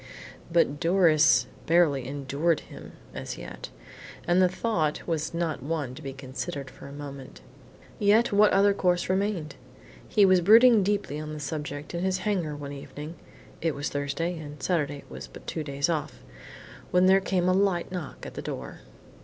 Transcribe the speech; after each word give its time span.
But 0.51 0.79
Doris 0.79 1.45
barely 1.67 2.07
endured 2.07 2.61
him 2.61 2.93
as 3.13 3.37
yet, 3.37 3.69
and 4.25 4.41
the 4.41 4.49
thought 4.49 5.05
was 5.07 5.31
not 5.31 5.61
one 5.61 5.93
to 5.93 6.01
be 6.01 6.11
considered 6.11 6.71
for 6.71 6.87
a 6.87 6.91
moment. 6.91 7.41
Yet 7.99 8.31
what 8.33 8.51
other 8.51 8.73
course 8.73 9.09
remained? 9.11 9.57
He 10.07 10.25
was 10.25 10.41
brooding 10.41 10.81
deeply 10.81 11.19
on 11.19 11.33
the 11.33 11.39
subject, 11.39 11.93
in 11.93 12.03
his 12.03 12.17
hangar 12.25 12.55
one 12.55 12.73
evening 12.73 13.13
(it 13.61 13.75
was 13.75 13.89
Thursday 13.89 14.39
and 14.39 14.63
Saturday 14.63 15.03
was 15.07 15.27
but 15.27 15.45
two 15.45 15.63
days 15.63 15.87
off) 15.87 16.23
when 16.89 17.05
there 17.05 17.21
came 17.21 17.47
a 17.47 17.53
light 17.53 17.91
knock 17.91 18.25
at 18.25 18.33
the 18.33 18.41
door. 18.41 18.79